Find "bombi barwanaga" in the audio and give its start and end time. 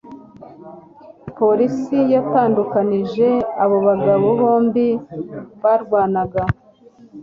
4.41-6.41